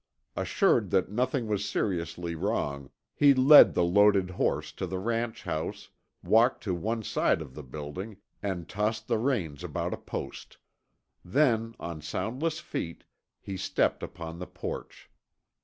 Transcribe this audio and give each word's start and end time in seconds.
Assured 0.35 0.89
that 0.89 1.11
nothing 1.11 1.45
was 1.45 1.69
seriously 1.69 2.33
wrong, 2.33 2.89
he 3.13 3.35
led 3.35 3.75
the 3.75 3.83
loaded 3.83 4.31
horse 4.31 4.71
to 4.71 4.87
the 4.87 4.97
ranch 4.97 5.43
house, 5.43 5.89
walked 6.23 6.63
to 6.63 6.73
one 6.73 7.03
side 7.03 7.39
of 7.39 7.53
the 7.53 7.61
building, 7.61 8.17
and 8.41 8.67
tossed 8.67 9.07
the 9.07 9.19
reins 9.19 9.63
about 9.63 9.93
a 9.93 9.97
post. 9.97 10.57
Then, 11.23 11.75
on 11.79 12.01
soundless 12.01 12.59
feet, 12.59 13.03
he 13.39 13.57
stepped 13.57 14.01
upon 14.01 14.39
the 14.39 14.47
porch. 14.47 15.07